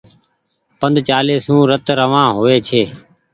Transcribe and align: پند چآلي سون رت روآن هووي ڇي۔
پند 0.79 0.95
چآلي 1.07 1.35
سون 1.45 1.59
رت 1.69 1.85
روآن 1.99 2.27
هووي 2.35 2.57
ڇي۔ 2.67 2.81